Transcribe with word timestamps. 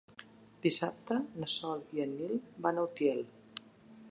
Dissabte 0.63 1.17
na 1.43 1.51
Sol 1.57 1.85
i 1.99 2.05
en 2.07 2.19
Nil 2.23 2.35
van 2.67 2.81
a 2.85 2.89
Utiel. 2.91 3.25